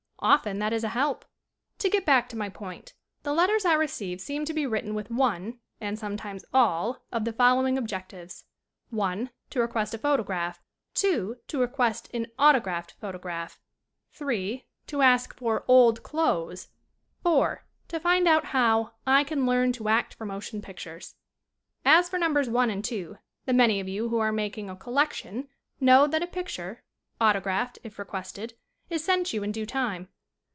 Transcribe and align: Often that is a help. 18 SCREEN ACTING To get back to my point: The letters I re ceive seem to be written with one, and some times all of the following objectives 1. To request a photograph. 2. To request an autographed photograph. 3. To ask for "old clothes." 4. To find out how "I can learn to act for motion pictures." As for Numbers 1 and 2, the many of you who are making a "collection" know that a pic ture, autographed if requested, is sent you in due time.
Often 0.23 0.59
that 0.59 0.71
is 0.71 0.83
a 0.83 0.89
help. 0.89 1.25
18 1.25 1.25
SCREEN 1.25 1.33
ACTING 1.33 1.79
To 1.79 1.97
get 1.97 2.05
back 2.05 2.29
to 2.29 2.37
my 2.37 2.47
point: 2.49 2.93
The 3.23 3.33
letters 3.33 3.65
I 3.65 3.73
re 3.73 3.87
ceive 3.87 4.21
seem 4.21 4.45
to 4.45 4.53
be 4.53 4.67
written 4.67 4.93
with 4.93 5.09
one, 5.09 5.57
and 5.79 5.97
some 5.97 6.15
times 6.15 6.45
all 6.53 6.99
of 7.11 7.25
the 7.25 7.33
following 7.33 7.75
objectives 7.75 8.43
1. 8.91 9.31
To 9.49 9.59
request 9.59 9.95
a 9.95 9.97
photograph. 9.97 10.61
2. 10.93 11.37
To 11.47 11.57
request 11.59 12.07
an 12.13 12.27
autographed 12.37 12.91
photograph. 13.01 13.59
3. 14.11 14.67
To 14.85 15.01
ask 15.01 15.35
for 15.37 15.65
"old 15.67 16.03
clothes." 16.03 16.67
4. 17.23 17.65
To 17.87 17.99
find 17.99 18.27
out 18.27 18.45
how 18.45 18.91
"I 19.07 19.23
can 19.23 19.47
learn 19.47 19.71
to 19.71 19.89
act 19.89 20.13
for 20.13 20.27
motion 20.27 20.61
pictures." 20.61 21.15
As 21.83 22.09
for 22.09 22.19
Numbers 22.19 22.47
1 22.47 22.69
and 22.69 22.85
2, 22.85 23.17
the 23.47 23.53
many 23.53 23.79
of 23.79 23.89
you 23.89 24.09
who 24.09 24.19
are 24.19 24.31
making 24.31 24.69
a 24.69 24.75
"collection" 24.75 25.47
know 25.79 26.05
that 26.05 26.21
a 26.21 26.27
pic 26.27 26.45
ture, 26.49 26.83
autographed 27.19 27.79
if 27.83 27.97
requested, 27.97 28.53
is 28.89 29.01
sent 29.01 29.31
you 29.31 29.41
in 29.41 29.53
due 29.53 29.65
time. 29.65 30.09